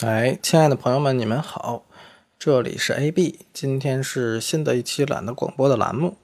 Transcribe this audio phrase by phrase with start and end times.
[0.00, 1.84] 哎，亲爱的朋友们，你们好，
[2.36, 6.16] 这里是 AB，今天是新的一期懒得广播的栏目。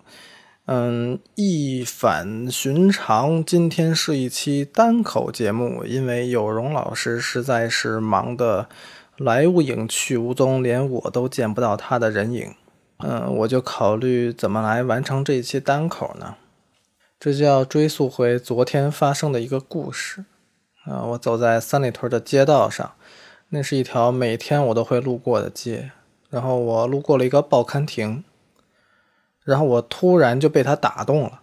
[0.67, 8.69] 嗯，一反寻常，今天是一期单口节目，因为有容老师实在是忙得
[9.17, 12.53] 来无影去无踪，连我都见不到他的人影。
[12.99, 16.35] 嗯，我就考虑怎么来完成这一期单口呢？
[17.21, 20.25] 这就要追溯回昨天发生的一个故事。
[20.87, 22.95] 啊，我走在三里屯的街道上。
[23.53, 25.91] 那是一条每天我都会路过的街，
[26.29, 28.23] 然后我路过了一个报刊亭，
[29.45, 31.41] 然后我突然就被它打动了。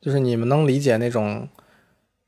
[0.00, 1.46] 就是你们能理解那种，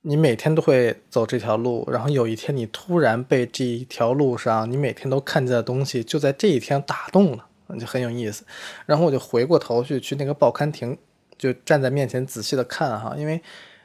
[0.03, 7.47] 你每天都会走这条路，然后有一天你突然被这一条路上你每天都看见的东西，就在这一天打动了，
[7.81, 8.45] 就很有意思。
[8.85, 10.99] 然后我就回过头去去那个报刊亭，
[11.39, 13.41] 就站在面前仔细的看哈，因为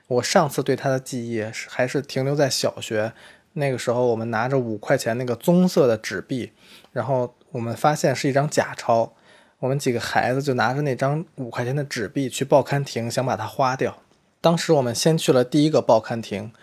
[0.07, 3.13] 我上次对它的记忆是还是停留在小学。
[3.53, 6.51] 那个时候，我们拿着五块钱那个棕色的纸币，
[6.91, 9.13] 然后我们发现是一张假钞。
[9.59, 13.97] 我们几个孩子就拿着那张五块钱的纸币去报刊亭，想把它花掉。
[14.39, 16.53] 当时我们先去了第一个报刊亭，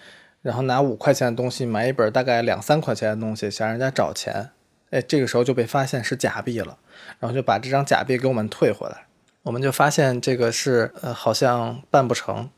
[0.40, 4.50] 然后拿五块钱的东西买一本大概两三块钱的东西，想让人家找钱。
[4.88, 6.78] 哎，这个时候就被发现是假币了，
[7.18, 9.06] 然后就把这张假币给我们退回来。
[9.42, 12.48] 我们就发现这个是呃好像办不成。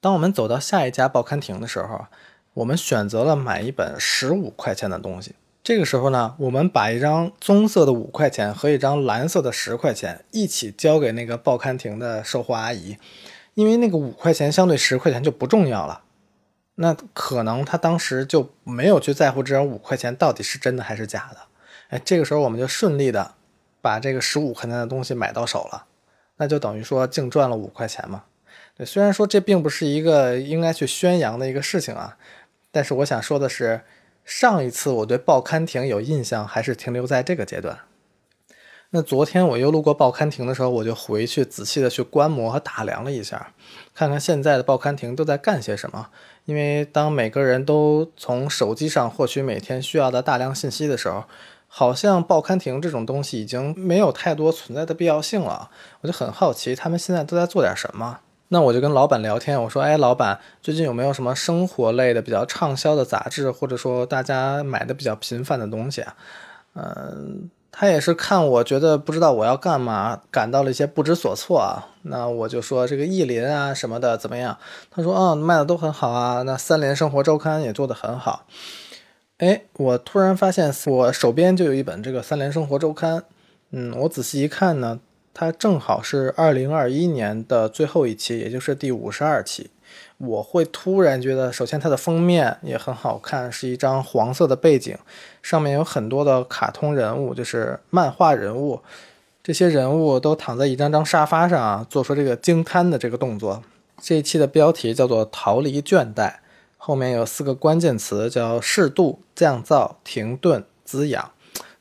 [0.00, 2.06] 当我们走到下一家报刊亭的时候。
[2.54, 5.34] 我们选择了买一本十五块钱的东西。
[5.62, 12.96] 这个时候呢，我们把一张棕色的五块钱和一张蓝色的十块钱一起交给那个报刊亭的售货阿姨，
[13.54, 16.02] 因为那个五块钱相对十块钱就不重要了。
[16.76, 21.38] 那可能他当时就没有去在乎这张五块钱到底是真的还是假的。
[21.90, 23.34] 哎，这个时候我们就顺利的
[23.82, 25.84] 把这个十五块钱的东西买到手了，
[26.38, 28.24] 那就等于说净赚了五块钱嘛。
[28.76, 32.16] 对，虽然说这并不是一个应该去宣扬的一个事情啊。
[32.70, 33.82] 但是我想说的是，
[34.24, 37.80] 上一次我对报刊亭有印象，还是停留在这个阶段。
[38.92, 43.52] 那昨天我又路过报刊亭的时候，我就回去仔细的去观摩和打量了一下，
[43.94, 46.08] 看看现在的报刊亭都在干些什么。
[46.44, 51.24] 因为当每个人都从手机上获取每天需要的大量信息的时候，
[51.68, 55.70] 好像报刊亭这种东西已经没有太多存在的必要性了。
[56.00, 58.18] 我就很好奇，他们现在都在做点什么。
[58.52, 66.16] 那我就跟老板聊天，我说：“哎，老板，最近有没有什么生活类的比较畅销的杂志，或者说大家买的比较频繁的东西啊？”
[66.74, 71.94] 嗯，他也是看我觉得不知道我要干嘛，感到了一些不知所措啊。
[72.02, 74.58] 那我就说这个意林啊什么的怎么样？
[74.90, 78.46] 他说：“哦，卖的都很好啊。”那三联生活周刊也做得很好。
[79.38, 83.22] 哎，我突然发现我手边就有一本这个三联生活周刊。
[83.70, 84.98] 嗯，我仔细一看呢。
[85.32, 89.70] 它正好是二零二一年的最后一期，也就是第五十二期。
[90.18, 94.96] 我会突然觉得，首先它的封面也很好看，是一张黄色的背景，
[95.42, 98.80] 上面有很多的卡通人物，就是漫画人物。
[99.42, 103.62] 这些人物都躺在一张张沙发上啊，做出这个惊叹的这个动作。
[104.00, 106.34] 这一期的标题叫做“逃离倦怠”，
[106.76, 111.32] 后面有四个关键词，叫适度、降噪、停顿、滋养。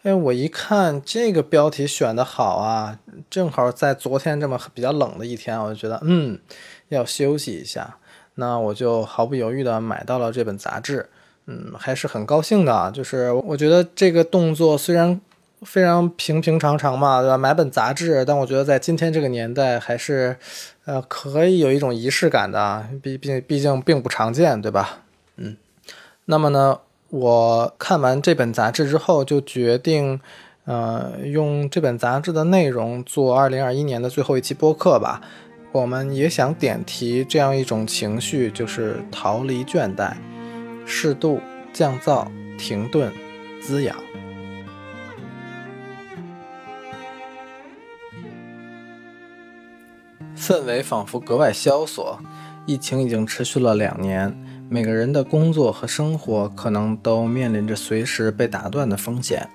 [0.03, 2.97] 哎，我一看这个标题选的好啊，
[3.29, 6.39] 正好在昨天这么比较冷的一天，我就觉得嗯，
[6.87, 7.97] 要休息一下。
[8.35, 11.09] 那我就毫不犹豫的买到了这本杂志，
[11.47, 12.89] 嗯，还是很高兴的。
[12.91, 15.19] 就是我觉得这个动作虽然
[15.63, 17.37] 非常平平常常嘛，对吧？
[17.37, 20.37] 买本杂志，但我觉得在今天这个年代，还是
[20.85, 25.01] 呃可以有一种仪式感的，毕毕毕竟并不常见，对吧？
[25.35, 25.57] 嗯，
[26.23, 26.79] 那么呢？
[27.09, 30.19] 我看完这本杂志之后，就决定，
[30.65, 35.19] 呃，用这本杂志的内容做二零二一年的最后一期播客吧。
[35.71, 40.13] 我们也想点题这样一种情绪，就是逃离倦怠，
[40.85, 41.39] 适度
[41.73, 42.27] 降噪，
[42.57, 43.11] 停顿，
[43.61, 43.95] 滋养。
[50.35, 52.19] 氛围仿佛格外萧索，
[52.65, 54.35] 疫情已经持续了两年。
[54.71, 59.49] 每个人的工作和生活可能都面临着随时被打断的风险。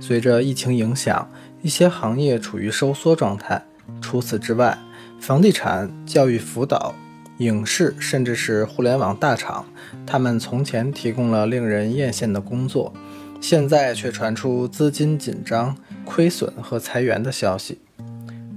[0.00, 1.30] 随着疫情影响，
[1.60, 3.62] 一些行业处于收缩状态。
[4.00, 4.78] 除此之外，
[5.20, 6.94] 房地产、教育辅导、
[7.36, 9.66] 影视，甚至是互联网大厂，
[10.06, 12.94] 他们从前提供了令人艳羡的工作，
[13.42, 15.76] 现在却传出资金紧张、
[16.06, 17.78] 亏损和裁员的消息。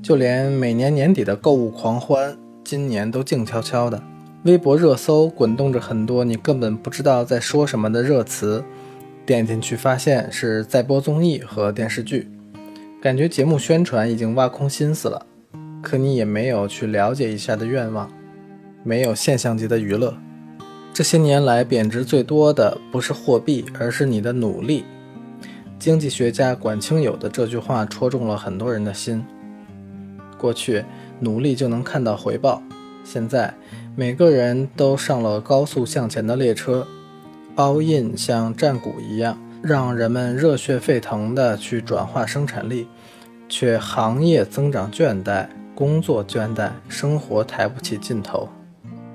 [0.02, 4.02] 就连每年年底的购物狂欢，今年都静悄悄的。
[4.44, 8.64] 微博热搜滚动着很多你根本不知道在说什么的热词，
[9.26, 12.30] 点进去发现是在播综艺和电视剧，
[13.02, 15.26] 感觉节目宣传已经挖空心思了，
[15.82, 18.10] 可你也没有去了解一下的愿望，
[18.84, 20.16] 没有现象级的娱乐，
[20.94, 24.86] 这些年来贬值最多的不是货币，而是你的努力。
[25.78, 29.24] 经济学家管清友的这句话戳中了很多人的心。
[30.38, 30.86] 过去
[31.20, 32.62] 努力就能看到回报，
[33.04, 33.54] 现在
[34.00, 36.86] 每个人都上了高速向前的列车
[37.56, 42.88] ，all in 像战鼓一样，让人们热血沸腾地去转化生产力，
[43.50, 48.48] 却行业增长倦怠，工作倦怠，生活抬不起劲头。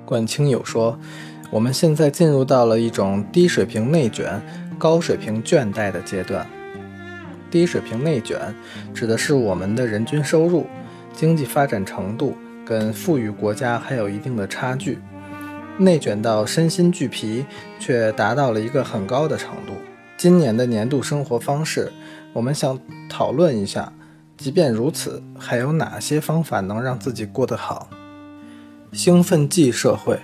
[0.05, 0.99] 管清友说
[1.53, 4.43] ：“我们现在进入到了一种低水平内卷。”
[4.81, 6.45] 高水平倦怠的阶段，
[7.53, 8.53] 低水平内卷
[8.93, 10.67] 指的是我们的人均收入、
[11.15, 14.99] 经济发展程度跟富裕国家还有一定的差距，
[15.79, 17.45] 内卷到身心俱疲，
[17.79, 19.73] 却达到了一个很高的程度。
[20.17, 21.91] 今年的年度生活方式，
[22.33, 22.79] 我们想
[23.09, 23.93] 讨论一下，
[24.37, 27.89] 即便如此，还有哪些方法能让自己过得好？
[28.93, 30.21] 兴奋剂社会，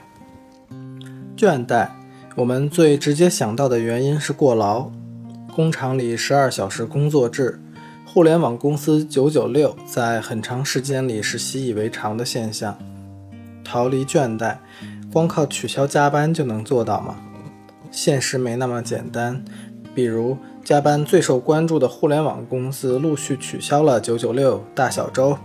[1.37, 1.88] 倦怠。
[2.37, 4.93] 我们最直接想到的原因是过劳，
[5.56, 7.61] 工厂里十二小时工作制，
[8.10, 12.76] 互联网公司九九六，在很长时间里是习以为常的现象。
[13.62, 14.56] 逃离倦怠，
[15.12, 17.16] 光靠取消加班就能做到吗？
[17.90, 19.44] 现实没那么简单。
[19.94, 25.37] 比如，加班最受关注的互联网公司陆续取消了九九六大小周，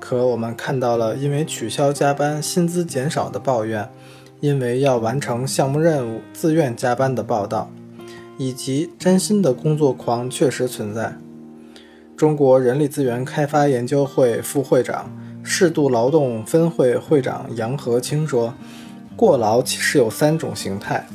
[0.00, 3.88] 可我们看到了因为取消加班薪资减少的抱怨。
[4.40, 7.70] 因为要完成项目任务，自愿加班的报道，
[8.36, 11.16] 以及真心的工作狂确实存在。
[12.20, 15.10] 中国人力资源开发研究会副会长、
[15.42, 18.52] 适度劳动分会会长杨和清说
[19.16, 21.06] ：“过劳其实有三种形态：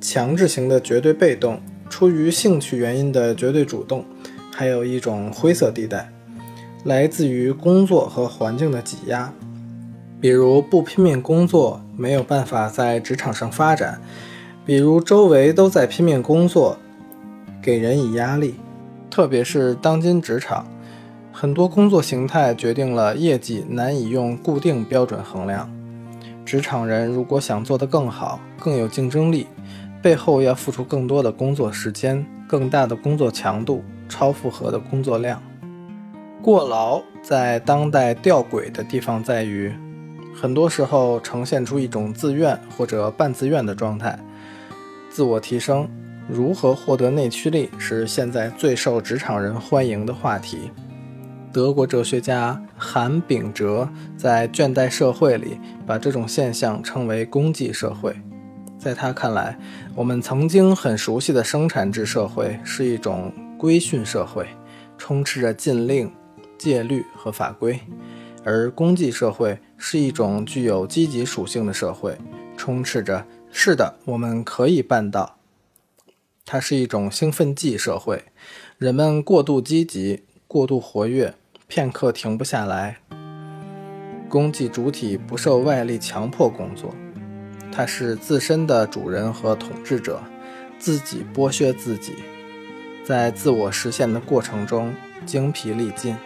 [0.00, 4.04] 强制型的绝对被动，出于兴趣原因的绝对主动，
[4.52, 6.10] 还有一种灰色地带，
[6.82, 9.32] 来自于工作和环境的挤压。”
[10.20, 14.00] 比如不拼命工作，没有办法在职场上发展；
[14.66, 16.76] 比如周围都在拼命工作，
[17.62, 18.56] 给人以压力。
[19.12, 20.66] 特别是当今职场，
[21.30, 25.70] 很多工作形态决定了业绩难以用固定标准衡量。
[26.46, 29.46] 职场人如果想做得更好、更有竞争力，
[30.00, 35.42] 背后要付出更多的工作时间、更大的工作强度、超负荷的工作量。
[36.40, 39.70] 过劳在当代吊诡的地方在于。
[40.34, 44.18] 很多时候呈现出一种自愿或者半自愿的状态。
[45.10, 45.86] 自我提升，
[46.28, 50.70] 如何获得内驱力，是现在最受职场人欢迎的话题。
[51.52, 53.86] 德国哲学家韩炳哲
[54.16, 58.16] 在《倦怠社会》里把这种现象称为“功绩社会”。
[58.78, 59.58] 在他看来，
[59.94, 64.46] 我们曾经很熟悉的生产制社会是一种规训社会，
[64.96, 66.10] 充斥着禁令、
[66.56, 67.78] 戒律和法规。
[68.44, 72.16] 而功绩社会是一种具有积极属性的社会，
[72.56, 75.36] 充斥着“是的，我们可以办到”。
[76.44, 78.24] 它是一种兴奋剂社会，
[78.76, 81.34] 人们过度积极、过度活跃，
[81.66, 82.98] 片刻停不下来。
[84.28, 86.94] 功绩主体不受外力强迫工作，
[87.70, 90.20] 它是自身的主人和统治者，
[90.78, 92.14] 自己剥削自己，
[93.04, 94.94] 在自我实现的过程中
[95.24, 96.16] 精疲力尽。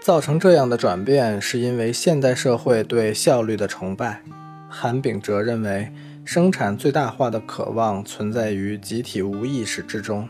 [0.00, 4.20] 造成这样的转变，是因为现代社会对效率的崇拜。
[4.68, 5.90] 韩炳哲认为，
[6.24, 10.26] 生产最大化的渴望存在于集体无意识之中。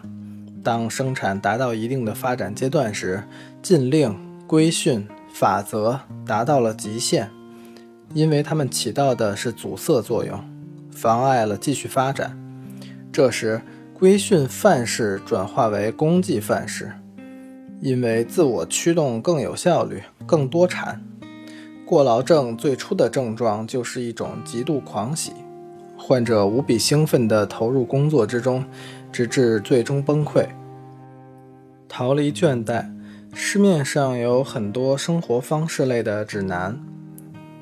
[0.63, 3.23] 当生产达到一定的发展阶段时，
[3.63, 4.17] 禁令、
[4.47, 7.31] 规训、法则达到了极限，
[8.13, 10.43] 因为它们起到的是阻塞作用，
[10.91, 12.37] 妨碍了继续发展。
[13.13, 16.91] 这时，规训范式转化为功绩范式。
[17.81, 21.03] 因为自我驱动更有效率、更多产。
[21.85, 25.33] 过劳症最初的症状就是一种极度狂喜，
[26.07, 28.63] 患者无比兴奋地投入工作之中，
[29.11, 30.47] 直至最终崩溃。
[31.89, 32.85] 逃离倦怠，
[33.33, 36.79] 市面上有很多生活方式类的指南。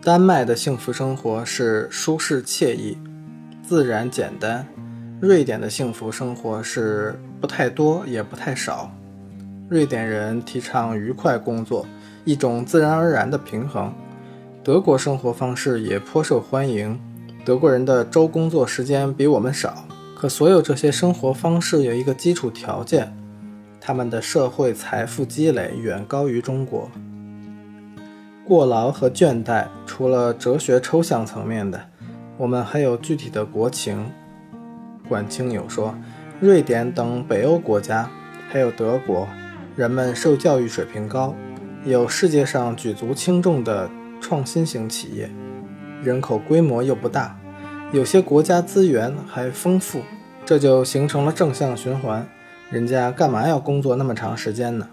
[0.03, 2.99] 丹麦的幸福生活是舒适惬意、
[3.63, 4.65] 自然简单；
[5.21, 8.93] 瑞典的幸福生活是不太多也不太少。
[9.69, 11.87] 瑞典人提倡愉快工作，
[12.25, 13.95] 一种自然而然的平衡。
[14.65, 16.99] 德国生活方式也颇受欢迎，
[17.45, 19.85] 德国人的周工作时间比我们少。
[20.15, 23.13] 可所有这些生活方式有一个基础条件：
[23.81, 26.89] 他们的社会财富积累远高于中国。
[28.47, 31.89] 过劳和倦怠，除了哲学抽象层面的，
[32.37, 34.13] 我们还有具体的国情。
[35.09, 35.93] 管清友说，
[36.39, 38.09] 瑞典等北欧国家，
[38.49, 39.27] 还有德国。
[39.75, 41.35] 人们受教育水平高，
[41.85, 45.29] 有世界上举足轻重的创新型企业，
[46.03, 47.39] 人口规模又不大，
[47.93, 50.01] 有些国家资源还丰富，
[50.45, 52.27] 这就形成了正向循环。
[52.71, 54.89] 人家干嘛要工作那么长时间呢？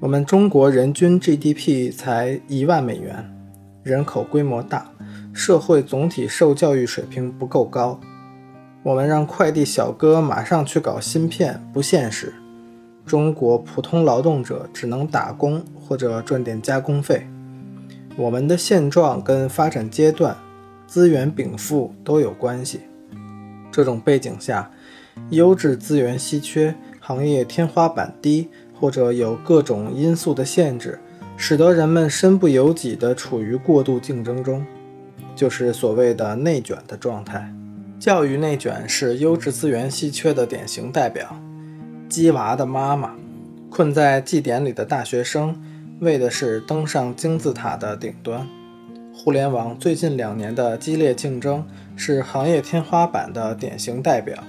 [0.00, 3.32] 我们中国人均 GDP 才一万美元，
[3.84, 4.90] 人口规模大，
[5.32, 8.00] 社会总体受教育水平不够高。
[8.82, 12.34] 我们让快递小哥马上去搞芯片不现实。
[13.06, 17.28] 中国普通劳动者只能打工或者赚点加工费。
[18.18, 20.36] 我们的现状跟发展阶段、
[20.86, 22.80] 资源禀赋都有关系。
[23.72, 24.70] 这种背景下，
[25.30, 28.48] 优质资源稀缺，行业天花板低。
[28.80, 31.00] 或者有各种因素的限制，
[31.36, 34.64] 使得人们身不由己地处于过度竞争中，
[35.34, 37.52] 就是所谓的内卷的状态。
[37.98, 41.36] 教育内卷是优质资源稀缺的典型代表。
[42.08, 43.16] 鸡娃的妈妈，
[43.68, 45.60] 困在绩点里的大学生，
[46.00, 48.46] 为的是登上金字塔的顶端。
[49.12, 54.42] 互联网最近两年的激烈竞争，是行业天花板的典型代表。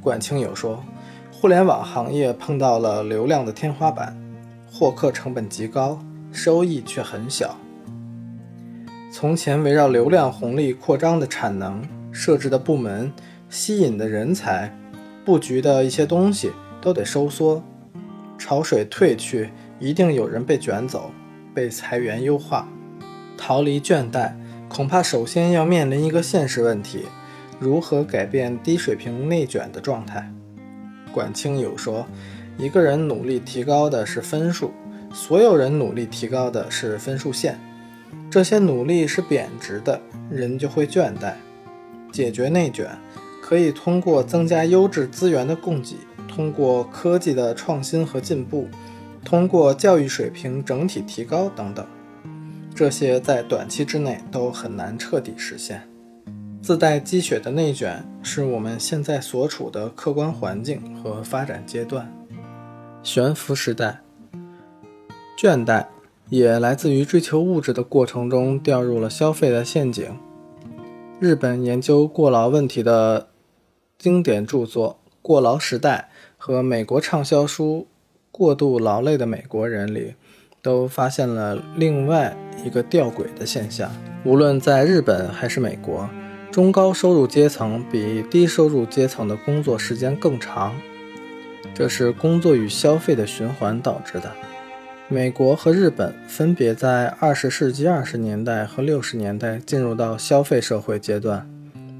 [0.00, 0.82] 管清友说。
[1.38, 4.16] 互联网行业碰到了流量的天花板，
[4.72, 6.00] 获客成本极高，
[6.32, 7.58] 收益却很小。
[9.12, 13.12] 从前围绕流量红利扩张的产能、设置的部门、
[13.50, 14.74] 吸引的人才、
[15.26, 16.50] 布局的一些东西
[16.80, 17.62] 都得收缩，
[18.38, 21.10] 潮水退去，一定有人被卷走，
[21.54, 22.66] 被裁员优化，
[23.36, 24.32] 逃离倦怠，
[24.68, 27.04] 恐怕首先要面临一个现实问题：
[27.58, 30.32] 如何改变低水平内卷的状态？
[31.12, 32.06] 管清友说
[32.58, 34.70] ：“一个人努力提高的是分数，
[35.12, 37.58] 所有人努力提高的是分数线。
[38.30, 41.34] 这些努力是贬值的，人就会倦怠。
[42.12, 42.88] 解决内卷，
[43.42, 48.68] 可以通过增加优质资源的供给，通过科技的创新和进步，
[49.26, 51.84] 通过教育水平整体提高等等。
[52.72, 55.82] 这些在短期之内都很难彻底实现。”
[56.62, 62.12] 自带积雪的内卷是我们现在所处的客观环境和发展阶段。
[63.02, 64.00] 悬浮时代，
[65.36, 65.86] 倦怠
[66.28, 70.16] 也来自于追求物质的过程中掉入了消费的陷阱。
[71.18, 73.28] 日本研究过劳问题的
[73.98, 77.86] 经典著作《过劳时代》和美国畅销书
[78.36, 80.12] 《过度劳累的美国人》里，
[80.60, 83.90] 都发现了另外一个吊诡的现象。
[84.24, 86.06] 无论在日本还是美国。
[86.52, 90.74] 中高收入阶层比低收入阶层的工作时间更长，
[91.74, 94.30] 这是工作与消费的循环导致的。
[95.08, 101.46] 美国和日本分别在二十世纪二十年代和六十年代进入到消费社会阶段，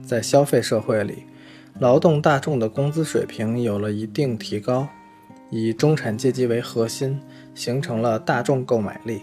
[0.02, 1.24] 在消费社会里，
[1.78, 4.88] 劳动大众的工资水平有了一定提高，
[5.50, 7.20] 以中产阶级为核心，
[7.54, 9.22] 形成了大众购买力，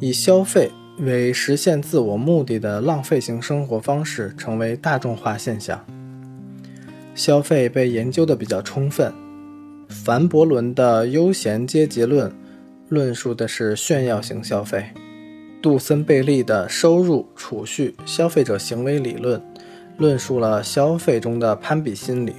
[0.00, 0.70] 以消费。
[0.98, 5.84] 为实现自我目的的浪费型生活方式成为大众化现象，
[7.14, 9.12] 消费被研究的比较充分。
[9.90, 12.32] 凡伯伦的悠闲阶级论
[12.88, 14.86] 论述的是炫耀型消费，
[15.60, 19.38] 杜森贝利的收入、储蓄、消费者行为理论
[19.98, 22.36] 论述了消费中的攀比心理。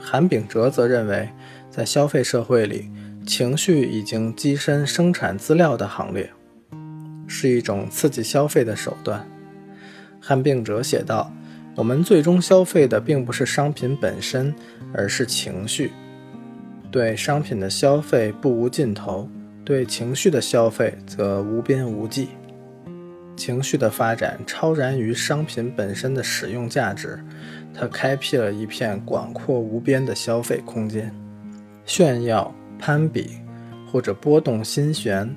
[0.00, 1.28] 韩炳哲则认为，
[1.74, 2.90] 在消费社会里，
[3.26, 6.30] 情绪已经跻身生产资料的行列。
[7.26, 9.26] 是一种刺激消费的手段。
[10.20, 11.32] 汉病者写道
[11.74, 14.54] ：“我们最终消费的并不是商品本身，
[14.92, 15.92] 而是情绪。
[16.90, 19.26] 对商品的消费不无尽头，
[19.64, 22.28] 对情绪的消费则无边无际。
[23.34, 27.18] 情绪的发展超然于商品本身的使用价值，
[27.72, 31.10] 它开辟了一片广阔无边的消费空间。
[31.84, 33.30] 炫耀、攀比，
[33.90, 35.28] 或者波动心弦。”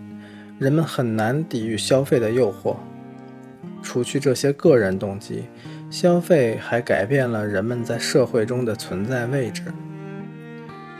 [0.58, 2.78] 人们很难抵御消费的诱惑。
[3.84, 5.44] 除去这些个人动机，
[5.90, 9.64] 消费还改变了人们在社会中的存在位置。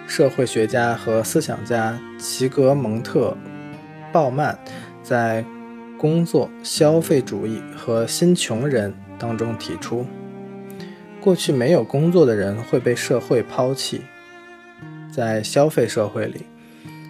[0.06, 3.30] 社会学家和思想家齐格蒙特·
[4.12, 4.60] 鲍曼
[5.02, 5.42] 在
[5.98, 10.06] 《工作、消费主义和新穷人》当中提出，
[11.22, 14.02] 过去没有工作的人会被社会抛弃。
[15.16, 16.42] 在消费社会里，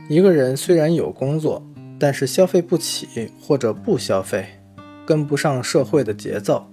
[0.08, 1.66] 一个人虽然有工作，
[1.98, 4.46] 但是消费不起或者不消费，
[5.08, 6.68] 跟不上社会的节奏，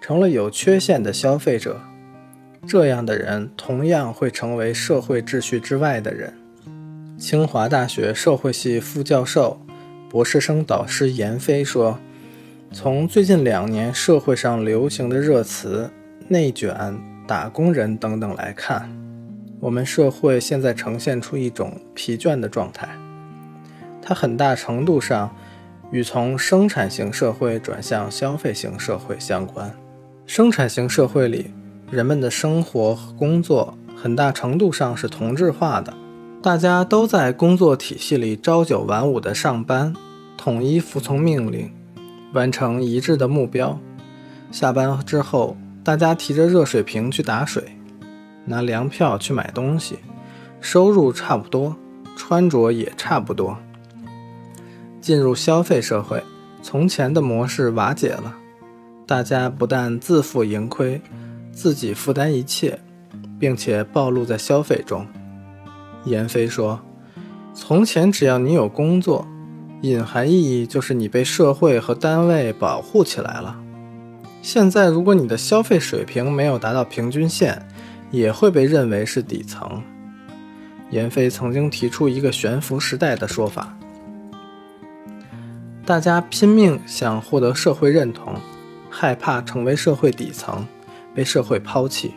[0.00, 1.80] 成了有缺陷的消费者。
[2.68, 6.32] 这样的人同样会成为社会秩序之外的人。
[7.18, 9.60] 清华大学社会系副教授、
[10.08, 11.98] 博士生导师闫飞说
[12.70, 15.90] ：“从最近两年社会上流行的热词
[16.28, 18.88] ‘内卷’‘打工人’等等来看，
[19.60, 22.88] 我们社会现在呈现出一种疲倦的状态。”
[24.02, 25.34] 它很大程度上
[25.90, 29.74] 与从生产型社会转向消费型社会相关。
[30.26, 31.50] 生产型社会里，
[31.90, 35.94] 人们的生活和工作很大程度上是同质化的，
[36.42, 39.94] 大家都在工作体系里朝九晚五的上班，
[40.36, 41.72] 统一服从命令，
[42.32, 43.78] 完成一致的目标。
[44.52, 47.75] 下班之后，大家提着热水瓶去打水，
[48.46, 49.98] 拿粮票去买东西，
[50.60, 51.76] 收入差不多，
[52.16, 53.58] 穿着也差不多。
[55.00, 56.22] 进入消费社会，
[56.62, 58.34] 从前的模式瓦解了。
[59.06, 61.00] 大家不但自负盈亏，
[61.52, 62.80] 自己负担一切，
[63.38, 65.06] 并且暴露在消费中。
[66.04, 66.80] 闫飞说
[67.54, 69.26] ：“从前只要你有工作，
[69.82, 73.60] 隐含意义就是你被社会和单位保护起来了。
[74.42, 77.64] 现在，如果你的消费水平没有达到平均线，
[78.16, 79.82] 也会被认为是底层。”
[80.90, 83.76] 闫飞曾经提出一个悬浮时代的说法：
[85.84, 88.34] 大家拼命想获得社会认同。
[88.88, 90.64] 害怕成为社会底层，
[91.14, 92.14] 被社会抛弃，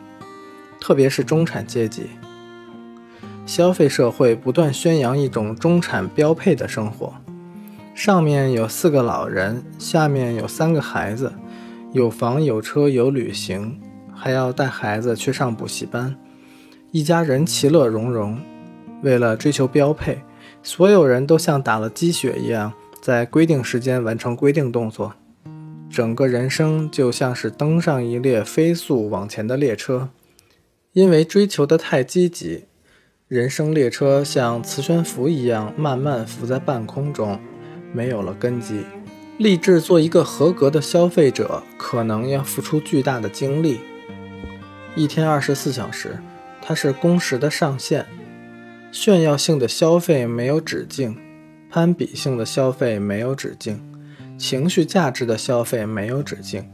[0.80, 2.12] 特别是中产阶级。
[3.46, 7.16] 消费社会不断宣扬一种中产标配的生活：
[7.94, 11.34] 上面有四个老人，下面有三个孩子，
[11.92, 13.78] 有房有车有旅行，
[14.20, 16.14] 还要带孩子去上补习班，
[16.92, 18.38] 一家人其乐融融。
[19.02, 20.22] 为了追求标配，
[20.62, 25.14] 所有人都像打了鸡血一样，在规定时间完成规定动作。
[25.90, 30.10] 整个人生就像是登上一列飞速往前的列车，
[30.92, 32.66] 因为追求的太积极，
[33.30, 37.40] 人生列车像磁悬浮一样慢慢浮在半空中，
[37.94, 38.82] 没有了根基。
[39.38, 43.80] 立志做一个合格的消费者，可能要付出巨大的精力。
[45.00, 46.20] 一天二十四小时，
[46.62, 48.06] 它是工时的上限。
[48.92, 51.18] 炫耀性的消费没有止境，
[51.70, 53.82] 攀比性的消费没有止境。
[54.38, 56.70] 情绪价值的消费没有止境，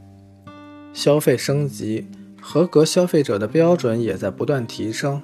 [0.91, 2.07] 消费升级，
[2.41, 5.21] 合格消费者的标准也在不断提升。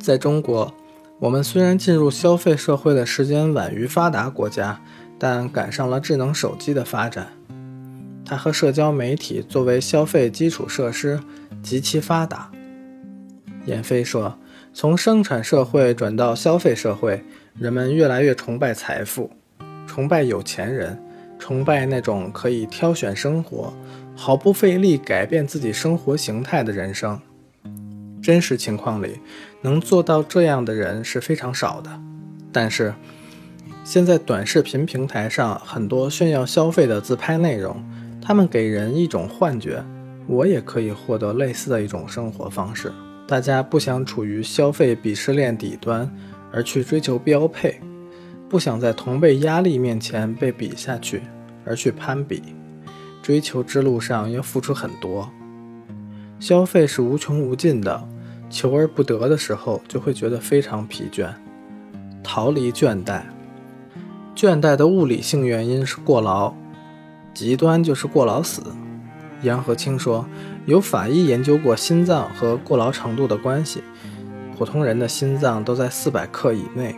[0.00, 0.72] 在中国，
[1.18, 4.80] 我们虽然进入消费社会的时间晚于发达国家，
[5.18, 7.28] 但赶上了智能手机的发展。
[8.24, 11.20] 它和社交媒体作为消费基础设施
[11.66, 12.48] 极其发达。
[13.64, 14.38] 闫飞说
[14.72, 17.24] ：“从生产社会转到消费社会，
[17.58, 19.28] 人们越来越崇拜财富，
[19.84, 20.96] 崇拜有钱人。”
[21.40, 23.74] 崇拜那种可以挑选生活、
[24.14, 27.20] 毫不费力改变自己生活形态的人生。
[28.22, 29.20] 真实情况里，
[29.60, 31.90] 能做到这样的人是非常少的。
[32.50, 32.94] 但是，
[33.84, 37.84] 现在短视频平台上很多炫耀消费的自拍内容，
[38.22, 39.84] 他们给人一种幻觉：
[40.26, 42.92] 我也可以获得类似的一种生活方式。
[43.26, 46.08] 大家不想处于消费鄙视链底端，
[46.52, 47.80] 而去追求标配。
[48.48, 51.22] 不想在同辈压力面前被比下去，
[51.64, 52.40] 而去攀比，
[53.20, 55.28] 追求之路上要付出很多。
[56.38, 58.08] 消费是无穷无尽的，
[58.48, 61.28] 求而不得的时候，就会觉得非常疲倦，
[62.22, 63.22] 逃离倦怠。
[64.36, 66.54] 倦怠的物理性原因是过劳，
[67.34, 68.62] 极端就是过劳死。
[69.46, 70.28] 杨和清说，
[70.66, 73.82] 有法医研究过心脏和过劳程度的关系，
[74.58, 76.94] 普通人的心脏都在四百克以内。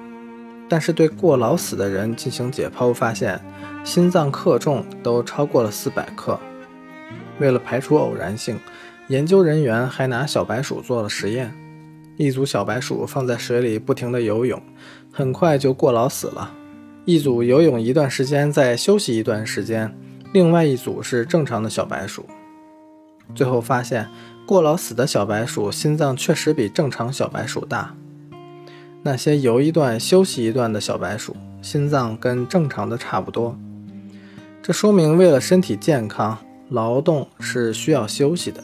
[0.69, 3.41] 但是对过劳死的人进行解剖，发现
[3.85, 6.39] 心脏克重都超过了四百克。
[7.39, 8.59] 为了排除偶然性，
[9.07, 11.55] 研究人员还拿小白鼠做了实验。
[12.17, 14.61] 一组小白鼠放在水里不停地游泳，
[15.13, 16.53] 很快就过劳死了。
[17.05, 19.97] 一组游泳一段时间再休息一段时间，
[20.35, 22.27] 另外一组是正常的小白鼠。
[23.35, 24.09] 最后发现，
[24.47, 27.95] 过劳死的小白鼠心脏确实比正常小白鼠大。
[29.03, 33.57] 那些游一段休息一段的小白鼠，心脏跟正常的差不多。
[34.63, 36.37] 这说明，为了身体健康，
[36.69, 38.63] 劳动是需要休息的。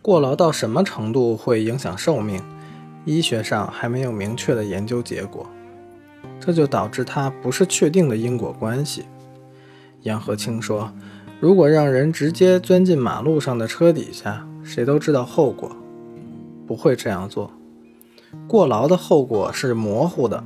[0.00, 2.42] 过劳到什么程度会影响寿命？
[3.04, 5.46] 医学上还没有明确的研究结果，
[6.40, 9.04] 这就导致它不是确定的因果关系。
[10.02, 10.90] 杨和清说
[11.44, 15.70] ：“如果让人直接钻进马路上的车底下，谁都知道后果，
[16.66, 17.50] 不会这样做。”
[18.48, 20.42] 过劳的后果是模糊的，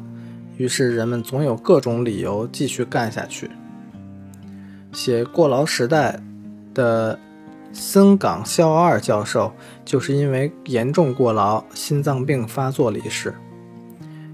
[0.57, 3.49] 于是人们总有各种理由继续干下去。
[4.93, 6.19] 写《过劳时代》
[6.75, 7.17] 的
[7.73, 9.53] 森冈孝二教授
[9.85, 13.33] 就是因为严重过劳，心脏病发作离世。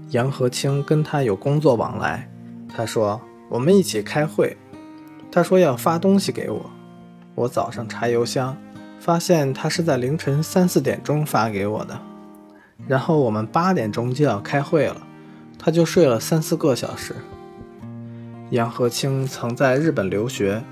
[0.09, 2.27] 杨和清跟他有工作往来，
[2.67, 4.57] 他说我们一起开会，
[5.35, 6.71] 他说要发东西给我，
[7.35, 8.55] 我早上查邮箱，
[9.01, 11.99] 发现他是在凌晨三四点钟发给我的。
[12.87, 14.95] 然后我们八点钟就要开会了，
[15.59, 17.17] 他就睡了三四个小时。
[18.51, 20.63] 杨和清曾在日本留学，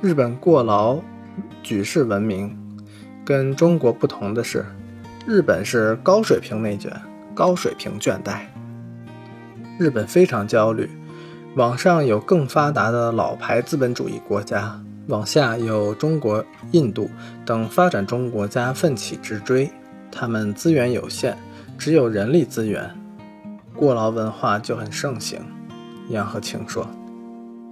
[0.00, 1.00] 日本过劳
[1.64, 2.56] 举世闻名，
[3.24, 4.64] 跟中国不同的是，
[5.26, 6.92] 日本是高水平内卷、
[7.34, 8.42] 高水平倦怠。
[9.76, 10.88] 日本非常焦虑，
[11.58, 17.10] 往上有更发达的老牌资本主义国家，往下有中国、印度
[17.44, 19.68] 等发展中国家奋起直追。
[20.08, 21.36] 他们资源有限，
[21.76, 22.88] 只有人力资源，
[23.74, 25.40] 过劳文化就很盛行。
[26.10, 26.86] 杨和清说，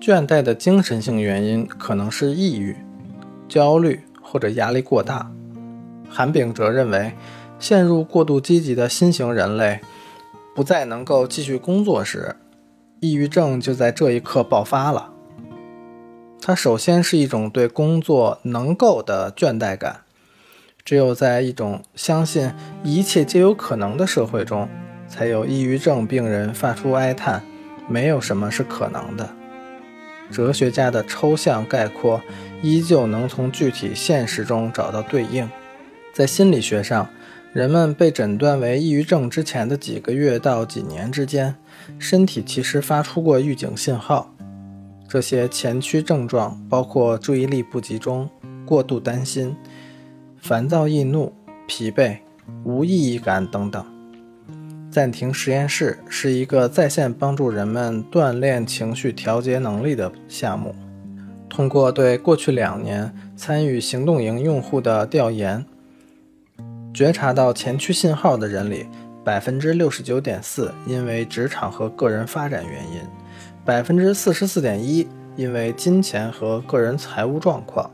[0.01, 2.77] 倦怠的精神性原因可能是抑郁、
[3.49, 5.31] 焦虑或者压力过大。
[6.11, 7.13] 韩炳哲认为，
[7.61, 9.81] 陷入过度积极的新型人类
[10.57, 12.35] 不再能够继续工作时，
[13.01, 15.13] 抑郁症就在这一刻爆发了。
[16.41, 20.01] 它首先是一种对工作能够的倦怠感。
[20.85, 22.53] 只有在一种相信
[22.85, 24.69] 一切皆有可能的社会中，
[25.09, 27.43] 才有抑郁症病人发出哀叹
[27.91, 29.29] ：“没有什么是可能的。”
[30.31, 32.23] 哲学家的抽象概括
[32.63, 35.51] 依旧能从具体现实中找到对应。
[36.13, 37.11] 在心理学上，
[37.53, 41.55] 人们被诊断为抑郁症之前的几个月到几年之间，
[41.99, 44.33] 身体其实发出过预警信号。
[45.09, 48.29] 这些前驱症状包括注意力不集中、
[48.67, 49.57] 过度担心。
[50.39, 51.33] 烦躁易怒、
[51.67, 52.19] 疲惫、
[52.63, 53.85] 无意义感等等。
[54.91, 60.75] 暂停实验室是一个在线帮助人们锻炼情绪调节能力的项目。
[61.49, 65.65] 通过对过去两年参与行动营用户的调研，
[66.97, 68.87] 觉察到前驱信号的人里，
[69.23, 73.03] 百分之六十九点四因为职场和个人发展原因，
[73.67, 75.07] 百分之四十四点一
[75.37, 77.91] 因为金钱和个人财务状况。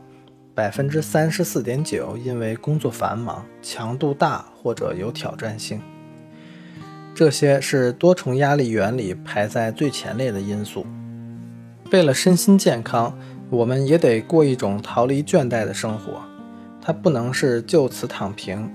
[0.55, 5.81] 百分之三十四点九，因为工作繁忙、强度大或者有挑战性，
[7.13, 10.85] 这些是多重压力原理排在最前列的因素。
[11.91, 13.13] 为了身心健康，
[13.49, 16.21] 我们也得过一种逃离倦怠的生活。
[16.81, 18.71] 它不能是就此躺平，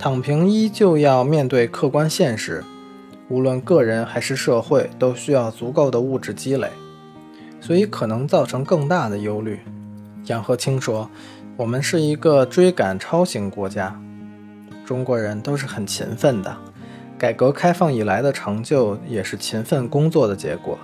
[0.00, 2.64] 躺平依旧要面对客观现实。
[3.28, 6.70] 无论个人还是社会，都需要足够的物质积累，
[7.60, 9.60] 所以可能造成更大的忧虑。
[10.24, 11.10] 杨和清说
[11.54, 13.94] ：“我们是一个追赶超型国家，
[14.86, 16.56] 中国人都是很勤奋的。
[17.18, 20.78] 改革开放以来的成就也是勤奋工作的结果。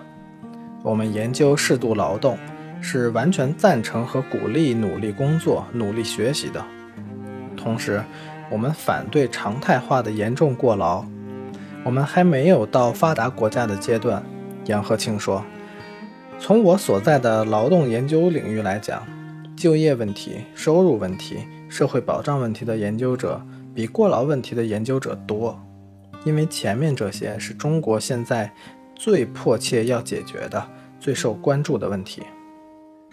[0.82, 2.36] 我们研究适度劳动，
[2.82, 6.62] 是完全赞成和鼓励努力工作、努力学习的。
[7.56, 8.04] 同时，
[8.50, 11.04] 我们反对常态化的严重过劳。
[11.84, 14.22] 我们还没有到发达国家的阶段。”
[14.66, 15.44] 杨和清说
[16.40, 19.02] ：“从我所在的劳动研究领域来讲。”
[19.56, 23.40] 就业问题、收入问题、社会保障问题的研究者
[23.74, 25.58] 比过劳问题的研究者多，
[26.24, 28.52] 因为前面这些是中国现在
[28.94, 30.62] 最迫切要解决的、
[31.00, 32.22] 最受关注的问题。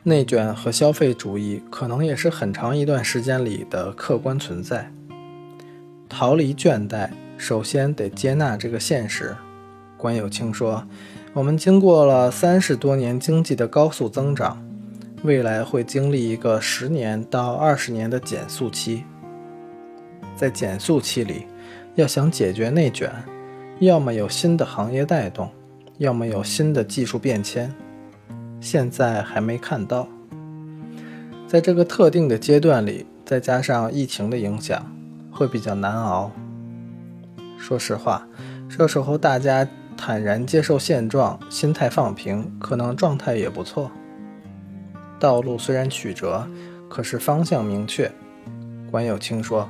[0.04, 4.92] 内卷和消费主义可能也是很长一段时间里的客观存在。
[6.14, 9.36] 逃离倦怠，首先得接纳这个现实。
[9.98, 10.88] 关有清说
[11.34, 14.64] ：“我们经过了三十多年经济的高速增长。”
[15.24, 19.04] 未来会经历一个十年到二十年的减速期，
[20.36, 21.48] 在减速期里，
[21.96, 23.10] 要想解决内卷，
[23.80, 25.50] 要么有新的行业带动，
[25.98, 27.74] 要么有新的技术变迁，
[28.62, 30.08] 现在还没看到。
[31.48, 34.86] 在这个特定的阶段里，再加上疫情的影响，
[35.34, 36.32] 会比较难熬。
[37.58, 38.28] 说实话，
[38.70, 39.68] 这时候大家
[39.98, 43.90] 坦然接受现状，心态放平，可能状态也不错。
[45.20, 46.48] 道路虽然曲折，
[46.90, 48.12] 可是方向明确。
[48.92, 49.68] 关有清说：“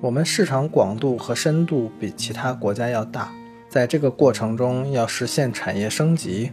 [0.00, 3.32] 我们市场广度和深度比其他国家要大，
[3.68, 6.52] 在这个过程中要实现产业升级，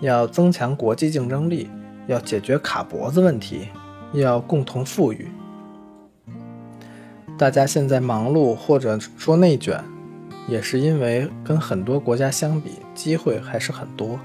[0.00, 1.68] 要增强国际竞争力，
[2.06, 3.68] 要解决卡脖子问题，
[4.12, 5.28] 要共同富裕。
[7.40, 9.82] 大家现在忙碌或者说内卷，
[10.46, 14.20] 也是因为跟很多国家相比，机会还是很多。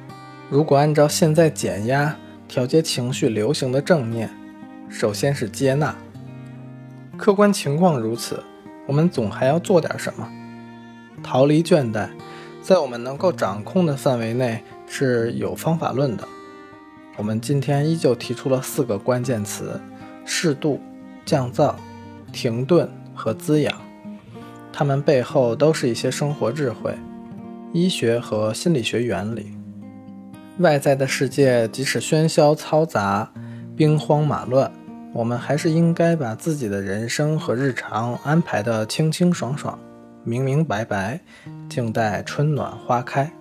[0.49, 2.13] 如果按照现在减压。”
[2.47, 4.30] 调节情绪流行的正念，
[4.88, 5.95] 首先是接纳。
[7.17, 8.43] 客观情况如此，
[8.86, 10.30] 我们总还要做点什么？
[11.23, 12.10] 逃离倦怠，
[12.62, 16.28] 在我们能够掌控的范围内是有方法论的。
[17.17, 19.82] 我们今天依旧提出了四个关键词：
[20.23, 20.80] 适度、
[21.25, 21.73] 降噪、
[22.32, 23.73] 停顿和滋养。
[24.73, 26.93] 它们背后都是一些生活智慧、
[27.71, 29.54] 医学和心理学原理。
[30.60, 33.32] 外在的世界即使喧嚣嘈杂、
[33.75, 34.71] 兵荒马乱，
[35.13, 39.80] 我们还是应该把自己的人生和日常安排得清清爽爽、
[40.23, 41.19] 明明白白，
[41.69, 43.32] 静待春暖花开。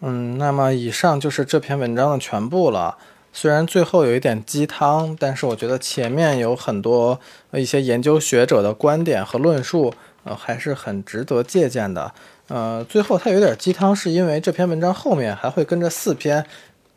[0.00, 2.96] 嗯，那么以上就是这篇文章的全部了。
[3.32, 7.20] 虽然最后有一点鸡汤，但是我觉得前面有很多
[7.52, 12.12] 一些研究学者的观点和论述，呃，还是很值得借鉴的。
[12.48, 16.44] 呃，最后它有点鸡汤，是因为这篇文章后面还会跟着四篇，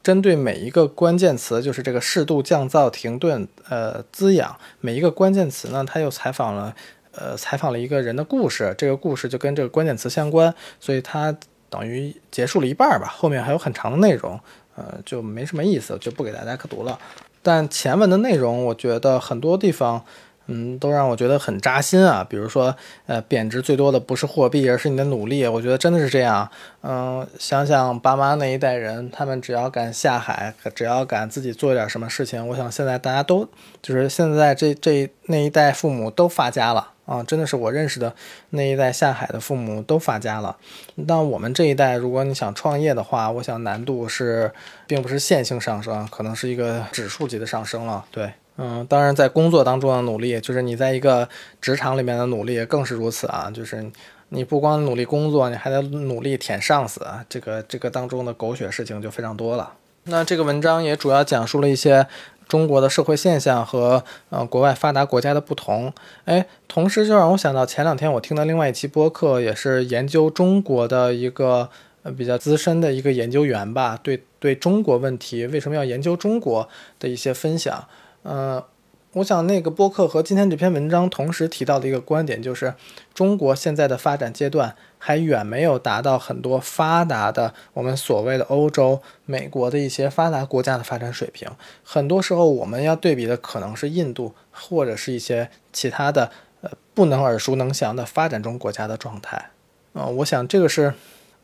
[0.01, 6.75] 针对每一个关键词，就是这个适度降噪、停顿、呃滋养，每一个关键词呢，他又采访了，
[7.11, 11.37] 呃，采访了一个人的故事，这个故事就跟这个关键词相关，所以它
[11.69, 14.39] 等于结束了一半吧，后面还有很长的内容，
[14.75, 16.97] 呃，就没什么意思，就不给大家可读了。
[17.41, 20.03] 但前文的内容，我觉得很多地方。
[20.47, 22.25] 嗯，都让我觉得很扎心啊！
[22.29, 22.75] 比如说，
[23.06, 25.47] 呃，贬值最多的不是货币，而是你的努力。
[25.47, 26.49] 我觉得真的是这样。
[26.82, 33.47] 嗯，想想爸妈那一代人，他们只要敢下海，只要敢自己做点什么事情，我想现在大家都
[33.82, 37.23] 就是现在这这那一代父母都发家了啊！
[37.23, 38.13] 真的是我认识的
[38.49, 40.58] 那一代下海的父母都发家了。
[40.95, 44.51] 那我们这一代，如果你想创业的话，我想难度是
[44.88, 48.03] 并不是线性上升，可能是一个指数级的上升了。
[48.12, 48.34] 对。
[48.55, 51.27] 嗯，当然，在工作当中的努力，就是你在一个
[51.59, 53.49] 职场里面的努力更是如此啊！
[53.51, 53.83] 就是
[54.29, 57.25] 你不光努力工作，你还得努力舔上司啊！
[57.27, 59.73] 这个这个当中的狗血事情就非常多了。
[60.03, 62.05] 那这个文章也主要讲述了一些
[62.47, 65.91] 中国的社会现象和呃国外发达国家的不同。
[66.25, 71.67] 哎，同时就让我想到前两天我听的另外一期播客，也是研究中国的一个
[72.03, 77.87] 呃比较资深的一个研究员吧，对对中国问题为什么要研究中国的一些分享。
[78.23, 78.65] 呃，
[79.13, 82.73] 我想那个播客和今天这篇文章同时提到的一个观点就是，
[83.13, 91.47] 中国现在的发展阶段还远没有达到很多发达的我们所谓的欧洲、美国的一些发达国家的发展水平。
[91.83, 96.31] 很多时候我们要对比的可能是印度或者是一些其他的
[96.62, 99.51] 呃不能耳熟能详的发展中国家的状态。
[99.91, 100.93] 呃，我想这个是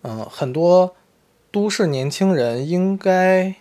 [0.01, 0.95] 嗯很多
[1.51, 3.53] 都市年轻人应该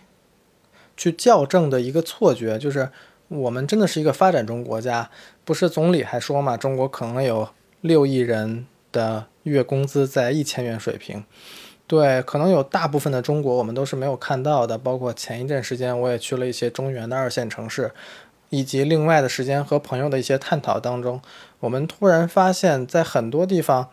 [0.95, 2.89] 去校正的一个错觉，就是。
[3.29, 5.09] 我们真的是一个发展中国家，
[5.45, 6.57] 不是总理还说嘛？
[6.57, 7.47] 中国可能有
[7.81, 11.23] 六亿人的月工资在一千元水平，
[11.87, 14.77] 对，可能有大部分的中国我们都是没有看到的。
[14.77, 17.91] 包括前一阵时间我也去了一些中原的二线城市，
[18.49, 21.21] 以及另外的时间和朋友的一些探讨当中，
[21.61, 23.89] 我们突然发现，在很多地方。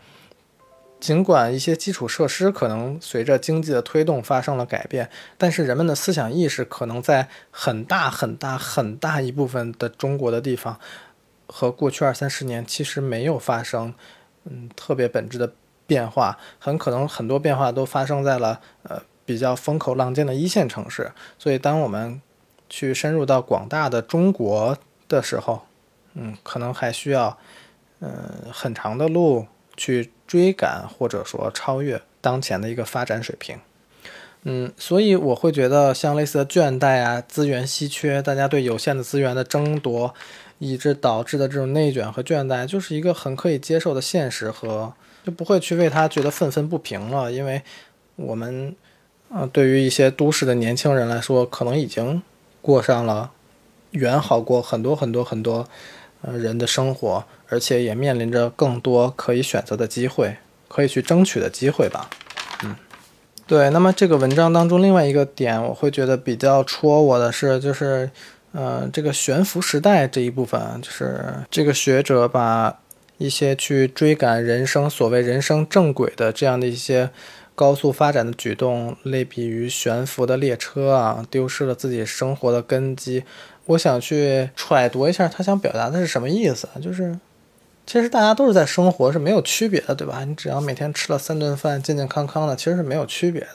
[0.98, 10.80] 尽管一些基础设施可能随着经济的推动发生了改变，但是人们的思想意识可能在很大很大很大一部分的中国的地方，
[11.46, 13.94] 和过去二三十年其实没有发生，
[14.44, 15.52] 嗯，特别本质的
[15.86, 16.38] 变化。
[16.58, 21.12] 很可能很多变化都发生在了呃比较风口浪尖的一线城市。
[21.38, 22.20] 所以，当我们
[22.70, 25.66] 去深入到广大的中国的时候，
[26.14, 27.38] 嗯，可能还需要
[28.00, 28.10] 嗯
[28.50, 30.10] 很长的路去。
[30.26, 33.58] 追赶或者说超越当前的一个发展水平，
[34.42, 40.14] 嗯，所以我会觉得像类似的倦怠啊、资源稀缺、大家对有限的资源的争夺，
[40.58, 44.92] 以致导致的这种内卷和倦怠，就是一个很可以接受的现实和
[45.24, 47.62] 就不会去为他觉得愤愤不平了，因为
[48.16, 48.74] 我们，
[49.30, 52.22] 呃，对于一些都市的年轻人来说，可能已经
[52.60, 53.30] 过上了
[53.92, 55.68] 远好过很多很多很多。
[56.22, 60.36] 呃，人的生活，而且也面临着更多可以选择的机会，
[60.68, 62.10] 可以去争取的机会吧。
[62.64, 62.74] 嗯，
[63.46, 63.70] 对。
[63.70, 68.10] 那么这个文章当中另外一个点，我会觉得比较戳我的是，就是，
[68.52, 72.80] 呃，这个悬浮时代这一部分，就是这个学者把
[73.18, 77.10] 一些去追赶人生所谓人生正轨的这样的一些
[77.54, 83.24] 高速发展的举动，类比于悬浮的列车啊，丢失了自己生活的根基。
[83.66, 87.18] 我想去揣度一下他想表达的是什么意思，就是，
[87.86, 90.24] 其实大家都是在生活是没有区别的，对吧？
[90.24, 93.48] 你只要每天吃了三顿饭，健健康康的，其实是没有区别的。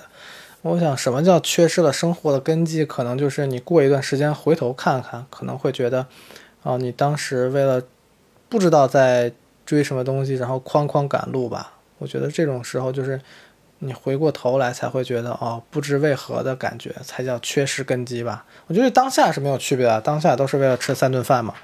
[0.61, 2.85] 我想，什么叫缺失了生活的根基？
[2.85, 6.07] 可能就是你过一段时间回头看看，可能会觉得，
[6.63, 7.83] 哦，你当时为了
[8.47, 9.31] 不知道在
[9.65, 11.73] 追什么东西，然后哐哐赶路吧。
[11.97, 13.19] 我觉得这种时候就是。
[13.83, 18.45] 你回过头来才会觉得，哦，不知为何的感觉才叫缺失根基吧？
[18.67, 21.55] 我觉得当下是没有区别的，当下都是为了吃三顿饭嘛。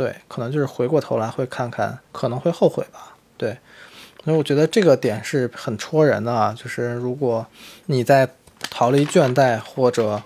[0.00, 3.14] 对，可能就是回过头来会看看，可能会后悔吧。
[3.36, 3.58] 对，
[4.24, 6.56] 所以我觉得这个点是很戳人的啊。
[6.56, 7.46] 就是如果
[7.84, 8.26] 你在
[8.70, 10.22] 逃离倦怠或者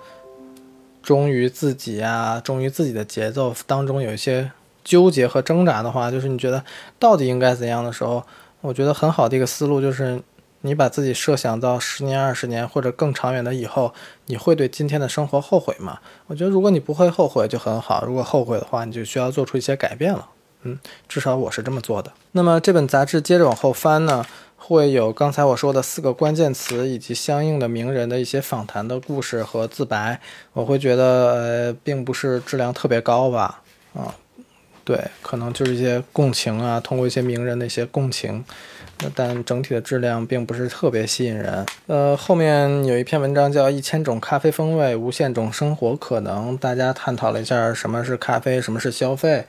[1.03, 4.53] 忠于自己啊、忠于自己的节奏当中有一些
[4.85, 6.65] 纠结和挣扎的话，就是你觉得
[7.01, 8.25] 到底应该怎样的时候，
[8.61, 10.23] 我觉得很好的一个思路就是。
[10.67, 13.93] 你把自己设想到十年、二十年或者更长远的以后，
[14.27, 15.99] 你会对今天的生活后悔吗？
[16.27, 18.03] 我觉得，如果你不会后悔就很好。
[18.07, 20.27] 如果后悔的话，你就需要做出一些改变了。
[20.63, 22.11] 嗯，至少我是这么做的。
[22.33, 24.25] 那么这本杂志接着往后翻呢，
[24.57, 30.19] 会有刚才我说的四个关键词，以及相应的名人的一些访谈的故事和自白。
[30.55, 33.61] 我会觉得，呃，并不是质量特别高吧，
[33.93, 34.15] 啊，
[34.83, 38.43] 对，可能就是一些共情啊，通过一些名人的一些共情。
[39.15, 41.67] 但整体的质量并不是特别吸引人。
[41.87, 49.45] 呃，后面有一篇文章叫《一千种咖啡风味，无限种生活可能》，大家探讨了一下什么是咖啡，什么是消费，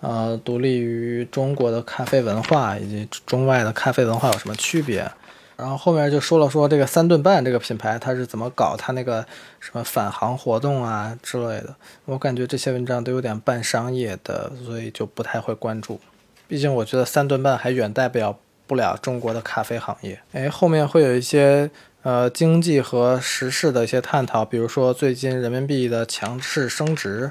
[0.00, 5.10] 呃，独立于中国的咖啡文化以及中外的咖啡文化有什么区别。
[5.56, 9.24] 然后后面就说了说这个三顿半这个品牌它是怎么搞它那个
[9.60, 11.74] 什么返航活动啊之类的。
[12.06, 16.00] 我感觉这些文章都有点半商业的，所以就不太会关注。
[16.48, 18.38] 毕竟我觉得三顿半还远代表。
[18.66, 21.70] 不了中国的咖啡行业，哎，后面会有一些
[22.02, 27.30] 呃经济和时事的一些探讨，比如说最近人民币的强势升值，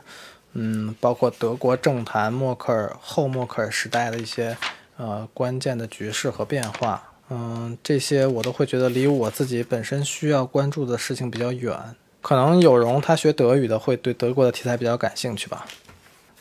[0.54, 4.56] 嗯，包括德国政坛默克尔后默克尔时代的一些
[4.98, 11.76] 呃关键的局势和变化，嗯，这些我都会觉得离我自己本身需要关注的事情比较远，
[12.22, 15.66] 可能有容他学德语的会对德国的题材比较感兴趣吧，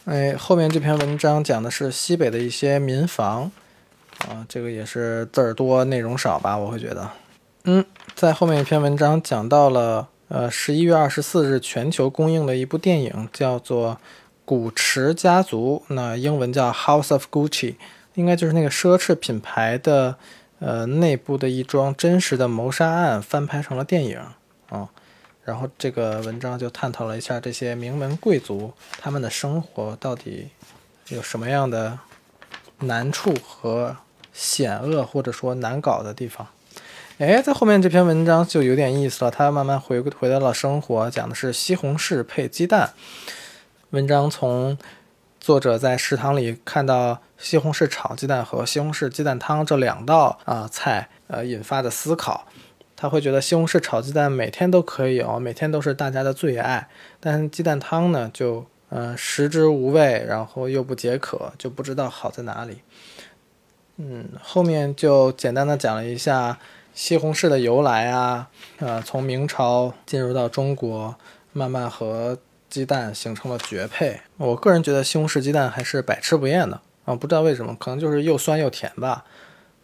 [0.04, 3.50] 哎，后面这篇文章讲的是西北的一些民房。
[4.28, 6.56] 啊，这个也是字儿多内容少吧？
[6.56, 7.10] 我会觉得，
[7.64, 13.94] 嗯，在后面一篇文章讲到了，呃，十一月二十四日全球公映的一部电影叫做
[14.44, 17.72] 《古驰家族》，那英文叫《House of Gucci》，
[18.14, 20.16] 应该就是那个奢侈品牌的，
[20.60, 24.20] 呃，内部的一桩真实的谋杀案翻拍成了电影
[24.68, 24.88] 啊。
[25.44, 30.50] 然后这个文章就探讨了一下这些名门贵族他们的生活到底
[31.08, 31.98] 有什么样的
[32.78, 33.96] 难处和。
[34.32, 36.46] 险恶或者说难搞的地方，
[37.18, 39.30] 哎，在后面这篇文章就有点意思了。
[39.30, 42.92] 他慢慢回回到了生活，讲的是西红柿配鸡蛋。
[43.90, 44.78] 文章从
[45.38, 52.46] 作者在食堂里看到西红柿炒鸡蛋和西红柿鸡蛋汤这两道啊菜，呃引发的思考。
[52.96, 62.78] 他会觉得西红柿炒鸡蛋每天都可以有，每天都是大家的最爱，但鸡蛋汤呢就嗯食之无味，然后又不解渴，就不知道好在哪里。
[63.96, 66.58] 嗯，后面就简单的讲了一下
[66.94, 71.14] 西红柿的由来啊，呃，从明朝进入到中国，
[71.52, 74.20] 慢慢和鸡蛋形成了绝配。
[74.38, 79.24] 我个人觉得西红柿鸡蛋还是百吃不厌的啊，不知道为什么，可能就是又酸又甜吧。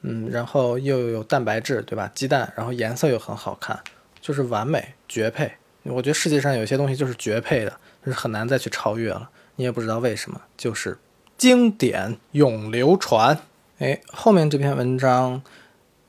[0.03, 2.11] 嗯，然后又有蛋白质，对吧？
[2.15, 3.79] 鸡蛋，然后颜色又很好看，
[4.21, 5.53] 就是完美绝配。
[5.83, 7.71] 我觉得世界上有些东西就是绝配的，
[8.05, 9.29] 就是很难再去超越了。
[9.57, 10.99] 你也不知道为什么，就是
[11.37, 13.39] 经典永流传。
[13.79, 15.41] 哎，后面这篇文章，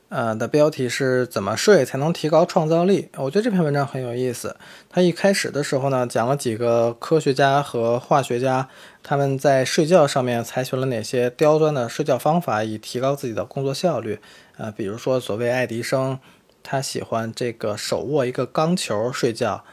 [0.08, 3.08] 呃的标题是怎么睡才能提高创造力？
[3.16, 4.56] 我觉得这篇文章很有意思。
[4.88, 8.68] 他一开始的时候呢，讲了几个科学家和化学家
[9.04, 14.18] 他们在睡觉上面采取了哪些刁钻的睡觉方法，以提高自己的工作效率。
[14.56, 16.18] 呃，比如说所谓爱迪生，
[16.64, 19.64] 他喜欢这个手握一个钢球睡觉。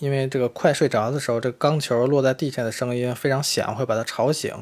[0.00, 4.52] 因为这个快睡着的时候，这个钢球落在地上的声音非常响，会把他吵醒。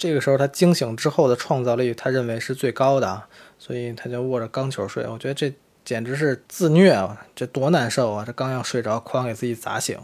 [0.00, 3.24] 这个时候他惊醒之后的创造力，他认为是最高的，
[3.58, 5.06] 所以他就握着钢球睡。
[5.06, 5.52] 我觉得这
[5.84, 7.26] 简直是自虐啊！
[7.36, 8.24] 这多难受啊！
[8.26, 9.98] 这刚要睡着，哐给自己砸醒。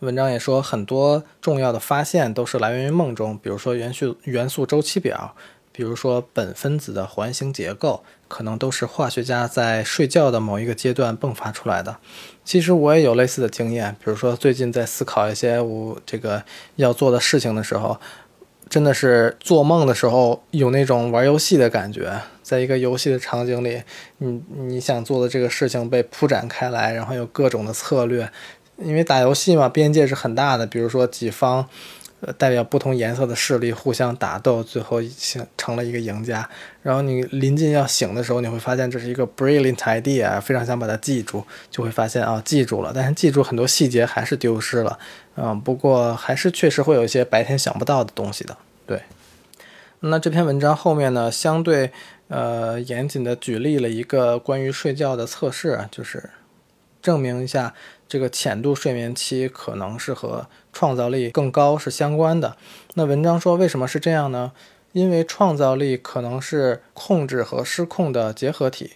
[0.00, 5.36] 文章也说，很多重要的发现都是来源于梦中，比如说元素元素周期表。
[5.74, 11.96] 比如说苯分子的环形结构，可能都是化学家在睡觉的某一个阶段迸发出来的。
[12.44, 16.44] 其实我也有类似的经验，比如说最近在思考一些我这个
[16.76, 17.98] 要做的事情的时候，
[18.72, 22.10] 真的是做梦的时候有那种玩游戏的感觉，
[22.42, 23.82] 在一个游戏的场景里，
[24.16, 28.26] 你你想做的这个事情被铺展开来，然后有各种的策略，
[28.78, 31.68] 因为打游戏嘛，边界是很大的，比如说己方。
[32.24, 36.48] 呃，代表不同颜色的势力互相打斗，最后形成了一个赢家。
[36.80, 44.96] 然后你临近要醒的时候，你会发现这是一个 brilliant idea，非常想把它记住，就会发现啊，记住了，但是记住很多细节还是丢失了。
[45.34, 48.56] 嗯，不过还是确实会有一些白天想不到的东西的。
[48.86, 49.02] 对，
[49.98, 51.90] 那这篇文章后面呢，相对
[52.28, 56.30] 呃严谨的举例了一个关于睡觉的测试，就是
[57.02, 57.74] 证明一下。
[58.12, 62.58] 这个浅度睡眠期可能是和创造力更高是相关的。
[62.92, 64.52] 那文章说为什么是这样呢？
[64.92, 68.90] 因为创造力可能是控制和失控的结合体，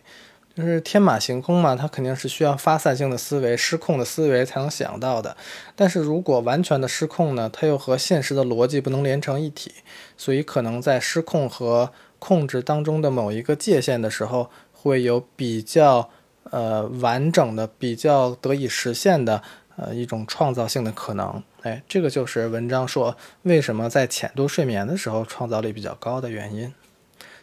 [0.54, 5.34] 就是天马行空嘛，它肯定是需要发散性的思维、失控的思维才能想到的。
[5.74, 9.72] 但是如果完全的失控呢，它又和现实的逻辑不能连成一体，
[10.18, 16.10] 所以可能在失控和控制当中的某一个界限的时候，会有比较。
[16.50, 19.42] 呃，完整的比较得以实现的
[19.76, 26.72] 呃一种创造性的可能，哎，这个就是文章说为什么在浅度睡眠的时候创造力比较高的原因。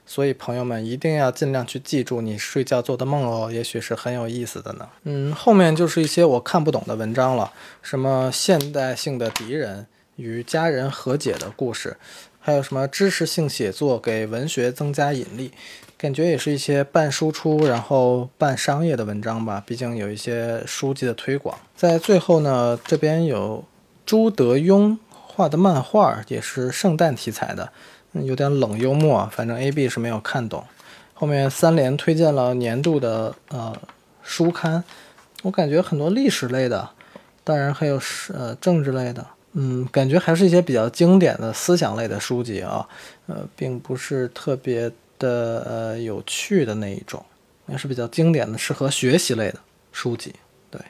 [0.06, 4.90] 所以朋友们一定要尽量去记住你睡觉做的梦哦，也许是很有意思的呢。
[5.04, 9.88] 嗯，后面就是一些我看不懂的文章了，什么现代性的敌人
[10.18, 11.96] 与家人和解的故事，
[12.46, 15.54] 还有什么知识性写作给文学增加引力，
[15.98, 19.64] 感觉也是一些半输出然后半商业的文章吧。
[19.66, 21.58] 毕竟有一些书籍的推广。
[21.74, 23.64] 在最后呢，这边有
[24.06, 27.72] 朱德庸画的漫画，也是圣诞题材的。
[28.12, 30.66] 有点冷幽默，反正 A B 是没有看懂。
[31.14, 33.74] 后面三连推荐了年度的呃
[34.22, 34.84] 书刊，
[35.44, 36.90] 我感觉很多历史类的，
[37.46, 42.88] 当然还有是呃政治类的，嗯，感觉还是一些比较经典的思想类的书籍啊，
[43.28, 47.24] 呃，并不是特别的呃有趣的那一种，
[47.68, 49.60] 也是比较经典的，适合学习类的
[49.92, 50.34] 书籍。
[50.70, 50.82] 对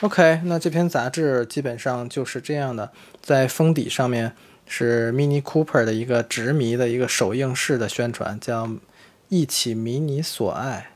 [0.00, 2.90] ，OK，那这篇杂志基本上就是这样的，
[3.20, 4.32] 在封底上面。
[4.70, 8.68] 是 Mini Cooper 的一个执迷的一个首映式的宣传，叫
[9.30, 10.90] “一起迷你所爱”。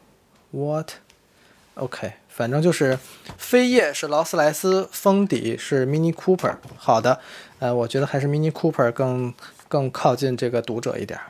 [0.53, 2.99] What？OK，反正就是
[3.39, 6.57] 扉页是劳斯莱斯，封底是 Mini Cooper。
[6.77, 7.21] 好的，
[7.59, 9.35] 呃，我觉得还是 Mini Cooper 更
[9.69, 11.21] 更靠近这个读者一点。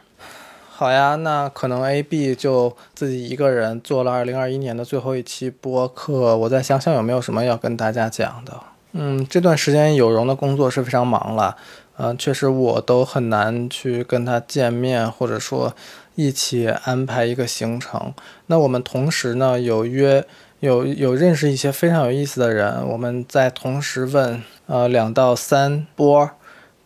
[0.71, 6.37] 好呀，那可能 AB 就自己一个人做了2021年的最后一期播客。
[6.37, 8.61] 我再想想有没有什么要跟大家讲的。
[8.93, 11.57] 嗯，这段时间有容的工作是非常忙了。
[11.99, 15.75] 嗯，确实我都很难去跟他见面，或者说
[16.15, 18.13] 一起安排一个行程。
[18.47, 20.27] 那我们同时呢有约，
[20.63, 26.31] 有有认识一些非常有意思的人，我们在同时问，呃，两到三波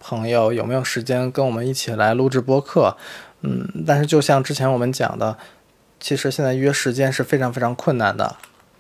[0.01, 2.97] 朋友有没有时间跟我们一起来录制播客。
[3.43, 5.37] 嗯，但是就像之前我们讲的，
[6.01, 8.37] 其实现在约时间是非常非常困难的。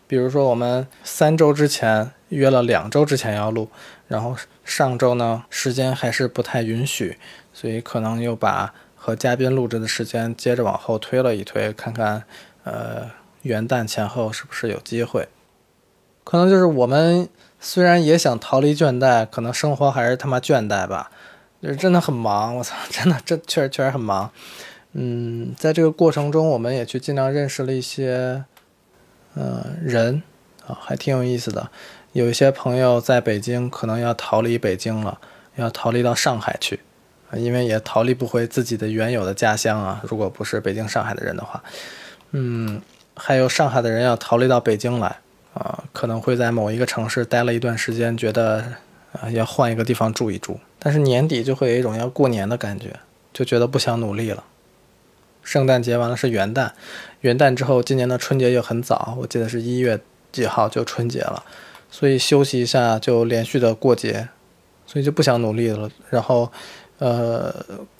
[0.06, 3.68] 比如说我们三周之前约了两周之前要录。
[4.08, 4.34] 然后
[4.64, 7.18] 上周呢，时间还是不太允许，
[7.52, 12.22] 所以可能又把和嘉宾录制的时间接着往后推了一推，看看，
[12.64, 13.10] 呃，
[13.46, 15.28] 元旦前后是不是有机会？
[16.24, 17.28] 可能就是我们
[17.60, 21.10] 虽然也想逃离倦怠，可能生活还是他妈倦怠吧，
[21.62, 24.30] 就是真的很忙，我操， 真的这确实确实很忙。
[24.92, 28.44] 嗯，在这个过程中，我们也去尽量认识了一些，
[29.34, 30.22] 呃，人
[30.66, 31.70] 啊，还挺有意思的。
[32.12, 35.20] 有一些朋友在北京，可能要逃离北京了，
[35.56, 36.80] 要逃离到上海去，
[37.34, 40.00] 因为也逃离不回自己的原有的家乡啊。
[40.02, 41.62] 如果不是北京、上海的人的话，
[42.30, 42.80] 嗯，
[43.16, 45.20] 还有上海的人要逃离到北京来，
[45.54, 48.62] 啊，可能会在某一个城市待了一段时间，觉得
[49.12, 50.60] 啊要换一个地方住一住。
[50.78, 52.94] 但是年底就会有一种要过年的感觉，
[53.32, 54.44] 就觉得不想努力了。
[55.42, 56.70] 圣诞节完了是元旦，
[57.20, 59.98] 元旦之后今年的春节又很早，我记得是一月
[60.30, 61.42] 几号就春节了。
[61.88, 64.28] 所以休息一下就连续的过节，
[64.86, 65.88] 所以就不想努力了。
[66.10, 66.50] 然后，
[66.98, 67.54] 呃，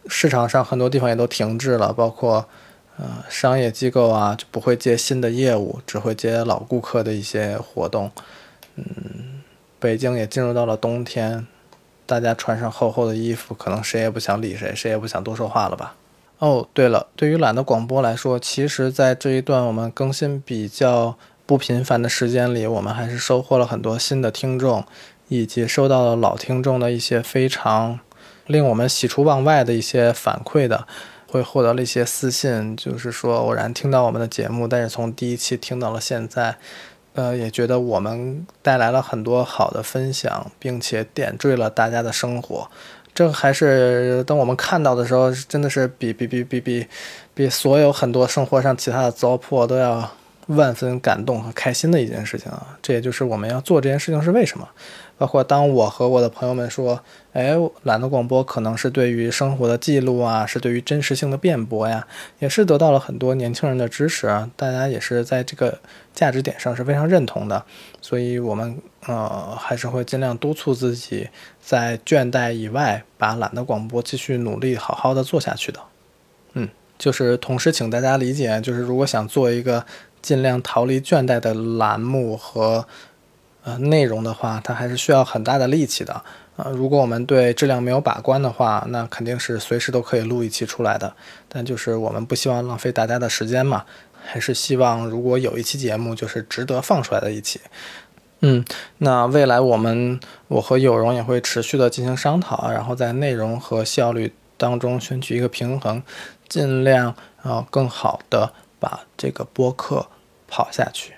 [0.09, 2.47] 市场上很多地方也都停滞了，包括
[2.99, 8.11] 呃商业机构啊，就不会接新的业务，只会接老顾客的一些活动。
[8.77, 8.85] 嗯，
[9.79, 11.47] 北京也进入到了冬天，
[12.05, 15.95] 大家穿上厚厚的衣服，可能谁也不想理谁，谁也不想多说话了吧。
[16.39, 21.17] 哦，对了，对于懒得广播来说，其实在这一段我们更新比较。
[21.49, 24.85] 不频繁的时间里，我们还是收获了很多新的听众，
[25.29, 28.01] 以及收到了老听众的一些非常
[28.49, 30.89] 令我们喜出望外的一些反馈的，
[31.37, 36.57] 会获得了一些私信，就是说偶然听到我们的节目，但是从第一期听到了现在，
[37.15, 42.69] 呃，也觉得我们带来了很多好的分享，并且点缀了大家的生活。
[43.15, 46.87] 这还是当我们看到的时候，真的是比比比比比
[47.35, 50.11] 比所有很多生活上其他的糟粕都要。
[50.49, 52.79] 万分感动和开心的一件事情啊！
[52.81, 54.69] 这也就是我们要做这件事情是为什么。
[55.19, 57.03] 包括当我和我的朋友们说
[57.37, 62.07] ：“哎，懒得广播可能是对于生活的记录啊，是对于真实性的辩驳呀，
[62.39, 64.51] 也是得到了很多年轻人的支持啊。
[64.57, 65.79] 大家也是在这个
[66.15, 67.63] 价值点上是非常认同的，
[68.01, 71.29] 所以我们呃还是会尽量督促自己
[71.61, 75.81] 在倦怠以外，把懒得广播继续努力好好的做下去的。
[76.55, 79.85] 嗯，就是同时请大家理解，就是如果想做一个。
[80.23, 82.85] 尽量逃离倦怠的栏目和
[83.63, 86.21] 呃内容的话，它还是需要很大的力气的
[86.57, 86.71] 啊。
[86.71, 91.15] 如果我们对质量没有把关的话，那肯定是随时都可以录一期出来的。
[91.49, 93.85] 但就是我们不希望浪费大家的时间嘛，
[94.25, 97.61] 还是希望如果有一期节目就是值得放出来的一期。
[98.41, 98.65] 嗯，
[98.99, 106.03] 那未来我们我和有容也会持续的进行商讨，然后在内容和效率当中选取一个平衡，
[106.49, 110.07] 尽量啊更好的把这个播客。
[110.49, 111.15] 跑下去，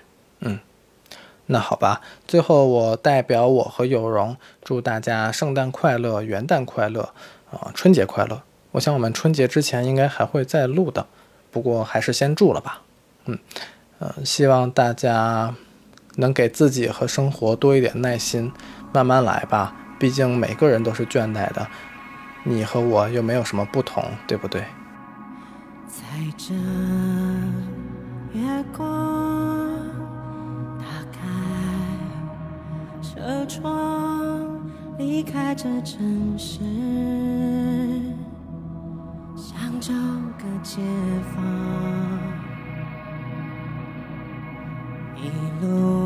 [1.51, 2.01] 那好吧。
[2.27, 7.09] 最后，我代表我和有容祝大家圣诞快乐、元旦快乐
[7.51, 11.07] 啊，春节快乐我想我们春节之前应该还会再录的，
[11.49, 12.81] 不过还是先祝了吧。
[13.25, 13.39] 嗯，
[13.97, 15.55] 呃，希望大家
[16.17, 18.51] 能给自己和生活多一点耐心，
[18.93, 19.75] 慢慢来吧。
[19.97, 21.67] 毕竟每个人都是倦怠的，
[22.43, 24.61] 你和我又没有什么不同，对不对？
[25.87, 26.03] 在
[26.37, 26.53] 这
[28.39, 29.28] 月光，
[33.19, 34.61] 车窗，
[34.97, 36.61] 离开这城市，
[39.35, 39.93] 想找
[40.37, 40.79] 个解
[41.35, 41.43] 放，
[45.17, 45.29] 一
[45.61, 45.98] 路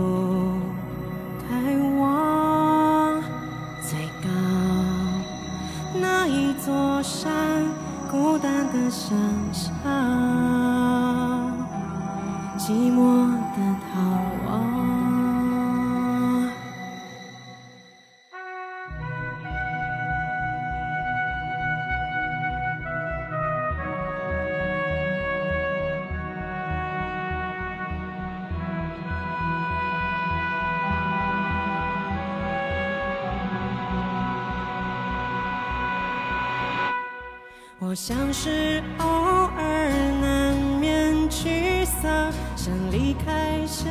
[37.93, 39.87] 我像是偶尔
[40.19, 43.85] 难免沮丧，想离开，想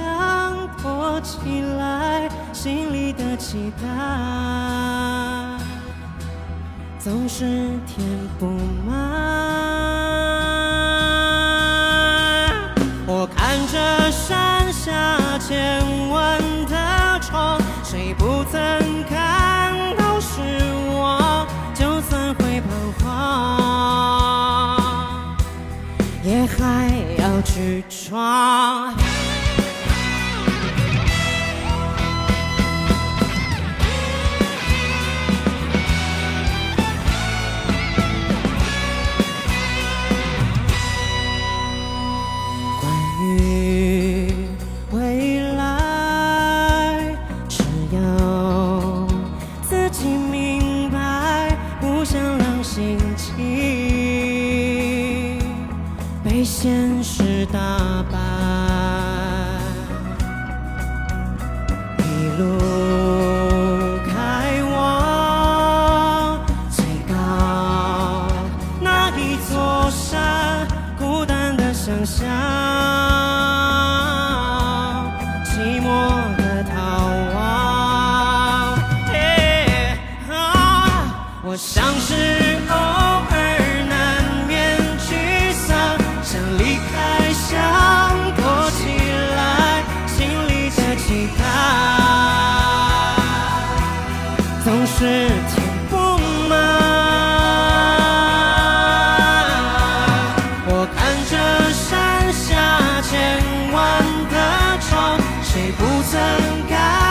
[0.82, 3.86] 躲起来，心里的期待。
[6.98, 7.44] 总是
[7.86, 8.04] 填
[8.40, 8.46] 不
[8.81, 8.81] 满
[27.42, 29.21] 去闯。
[105.62, 107.01] 谁不曾改？